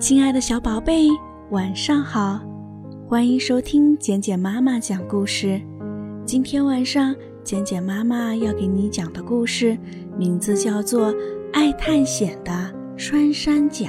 [0.00, 1.08] 亲爱的小宝贝，
[1.50, 2.40] 晚上好！
[3.08, 5.60] 欢迎收听简简妈妈讲故事。
[6.24, 7.12] 今天晚上，
[7.42, 9.76] 简简妈妈要给你讲的故事
[10.16, 11.12] 名字叫做
[11.52, 13.88] 《爱探险的穿山甲》。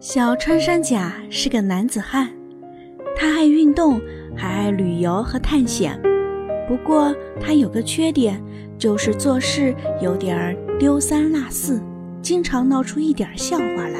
[0.00, 2.28] 小穿山甲是个男子汉，
[3.16, 3.98] 他爱运动，
[4.36, 5.98] 还爱旅游和探险。
[6.70, 8.40] 不过，他有个缺点，
[8.78, 11.82] 就是做事有点丢三落四，
[12.22, 13.98] 经常闹出一点笑话来。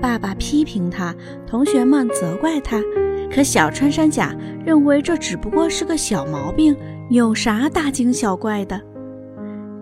[0.00, 1.12] 爸爸批评他，
[1.44, 2.80] 同学们责怪他，
[3.34, 4.32] 可小穿山甲
[4.64, 6.76] 认为这只不过是个小毛病，
[7.10, 8.80] 有啥大惊小怪的？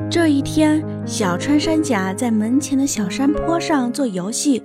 [0.08, 4.62] 这一天，小穿山甲在门前的小山坡上做游戏，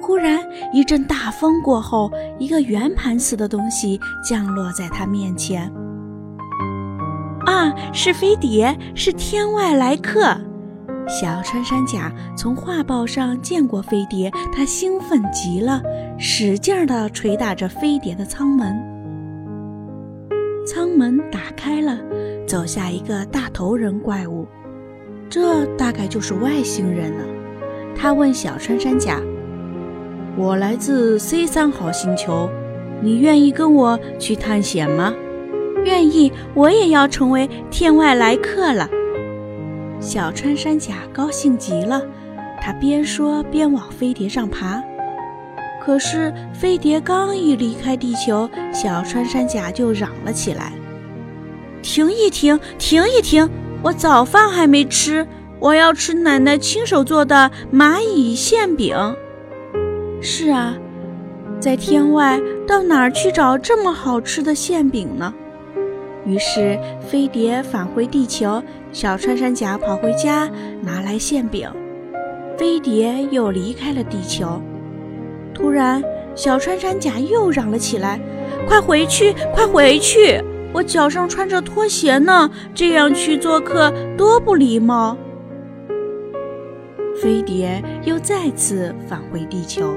[0.00, 0.40] 忽然
[0.72, 5.70] 一阵大风过后，一个圆盘似的东西降落在他面前。
[7.46, 10.36] 啊，是飞碟，是天外来客！
[11.08, 15.82] 小穿山甲从画报上见过飞碟，他兴奋极了，
[16.18, 18.76] 使劲地捶打着飞碟的舱门。
[20.66, 21.98] 舱门打开了，
[22.46, 24.46] 走下一个大头人怪物，
[25.28, 27.24] 这大概就是外星人了。
[27.96, 29.18] 他问小穿山甲
[30.38, 32.48] ：“我来自 C 三号星球，
[33.02, 35.12] 你愿意跟我去探险吗？”
[35.84, 38.88] 愿意，我也要成为天外来客了。
[40.00, 42.02] 小穿山甲高兴极了，
[42.60, 44.82] 他边说边往飞碟上爬。
[45.82, 50.72] 可是飞碟刚一离开地球，小穿山甲就嚷了起来
[51.82, 53.48] ：“停一停，停一停！
[53.82, 55.26] 我早饭还没吃，
[55.58, 58.94] 我要吃奶奶亲手做的蚂蚁馅饼。”
[60.20, 60.76] 是啊，
[61.58, 65.32] 在天外到哪儿去找这么好吃的馅饼呢？
[66.30, 70.48] 于是，飞碟返回地球，小穿山甲跑回家
[70.80, 71.68] 拿来馅饼，
[72.56, 74.62] 飞碟又离开了地球。
[75.52, 76.00] 突然，
[76.36, 78.20] 小穿山甲又嚷了起来
[78.68, 80.40] ：“快回去，快回去！
[80.72, 85.16] 我脚上穿着拖鞋呢，这样去做客多不礼貌。”
[87.20, 89.96] 飞碟又再次返回地球，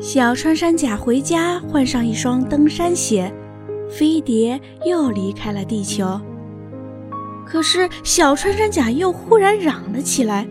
[0.00, 3.30] 小穿山甲回家换上一双登山鞋。
[3.96, 6.20] 飞碟又离开了地球，
[7.46, 10.48] 可是小穿山甲又忽然嚷了起来：“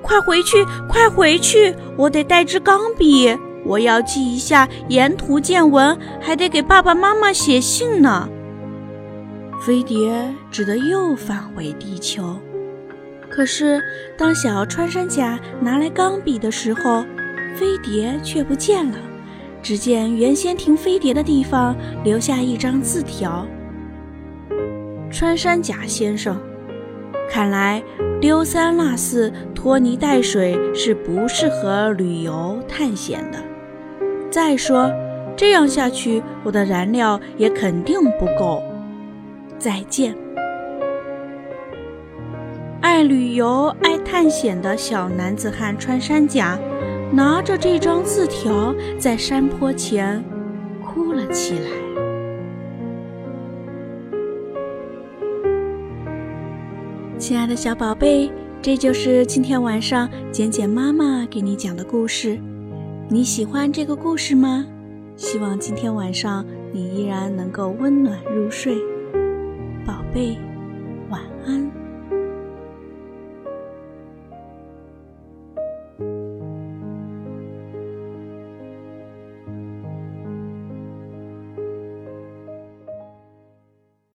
[0.00, 1.74] 快回去，快回去！
[1.96, 8.28] 我得带支钢笔，我要记一下沿途见闻，还得给爸爸妈妈写信呢。”
[9.60, 12.36] 飞碟只得又返回地球。
[13.28, 13.82] 可是
[14.16, 17.04] 当小穿山甲拿来钢笔的时候，
[17.56, 18.98] 飞碟却不见了。
[19.62, 23.46] 只见原先停飞碟的地方留下一张字条
[25.08, 26.36] ：“穿山甲先生，
[27.30, 27.80] 看来
[28.20, 33.38] 丢三落四、拖泥带水是不适合旅游探险的。
[34.30, 34.90] 再说，
[35.36, 38.60] 这样下去，我的燃料也肯定不够。
[39.58, 40.12] 再见。”
[42.82, 46.58] 爱旅游、爱探险的小男子汉穿山甲。
[47.12, 50.24] 拿着这张字条，在山坡前
[50.82, 51.68] 哭了起来。
[57.18, 62.40] 亲爱的小宝贝，这就是今天晚上简简妈妈给你讲的故事。
[63.10, 64.64] 你喜欢这个故事吗？
[65.14, 68.76] 希望今天晚上你依然能够温暖入睡，
[69.84, 70.38] 宝贝，